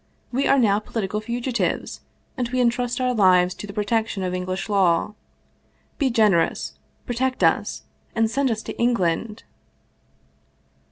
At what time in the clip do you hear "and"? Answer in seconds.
2.35-2.49, 8.15-8.27